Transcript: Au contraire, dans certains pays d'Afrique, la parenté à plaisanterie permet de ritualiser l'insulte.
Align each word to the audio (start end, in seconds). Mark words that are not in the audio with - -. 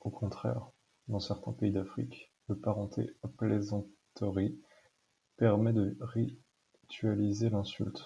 Au 0.00 0.10
contraire, 0.10 0.72
dans 1.06 1.20
certains 1.20 1.52
pays 1.52 1.70
d'Afrique, 1.70 2.32
la 2.48 2.56
parenté 2.56 3.14
à 3.22 3.28
plaisanterie 3.28 4.58
permet 5.36 5.72
de 5.72 5.96
ritualiser 6.00 7.48
l'insulte. 7.48 8.02